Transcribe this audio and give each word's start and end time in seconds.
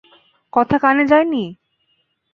কথা 0.53 0.77
কানে 0.77 1.03
যায়নি? 1.11 1.43